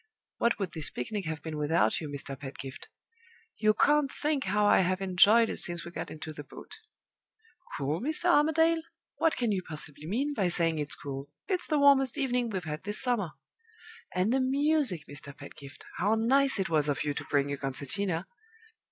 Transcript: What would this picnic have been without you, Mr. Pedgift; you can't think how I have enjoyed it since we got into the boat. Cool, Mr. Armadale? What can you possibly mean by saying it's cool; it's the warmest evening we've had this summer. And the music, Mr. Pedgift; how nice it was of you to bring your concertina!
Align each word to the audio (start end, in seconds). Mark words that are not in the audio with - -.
What 0.39 0.57
would 0.57 0.71
this 0.73 0.89
picnic 0.89 1.25
have 1.25 1.43
been 1.43 1.59
without 1.59 2.01
you, 2.01 2.09
Mr. 2.09 2.35
Pedgift; 2.35 2.87
you 3.59 3.75
can't 3.75 4.11
think 4.11 4.45
how 4.45 4.65
I 4.65 4.79
have 4.79 4.99
enjoyed 4.99 5.47
it 5.47 5.59
since 5.59 5.85
we 5.85 5.91
got 5.91 6.09
into 6.09 6.33
the 6.33 6.43
boat. 6.43 6.79
Cool, 7.77 8.01
Mr. 8.01 8.25
Armadale? 8.25 8.81
What 9.17 9.37
can 9.37 9.51
you 9.51 9.61
possibly 9.61 10.07
mean 10.07 10.33
by 10.33 10.47
saying 10.47 10.79
it's 10.79 10.95
cool; 10.95 11.29
it's 11.47 11.67
the 11.67 11.77
warmest 11.77 12.17
evening 12.17 12.49
we've 12.49 12.63
had 12.63 12.81
this 12.81 12.99
summer. 12.99 13.33
And 14.15 14.33
the 14.33 14.41
music, 14.41 15.03
Mr. 15.07 15.37
Pedgift; 15.37 15.85
how 15.97 16.15
nice 16.15 16.57
it 16.57 16.67
was 16.67 16.89
of 16.89 17.03
you 17.03 17.13
to 17.13 17.25
bring 17.25 17.49
your 17.49 17.59
concertina! 17.59 18.25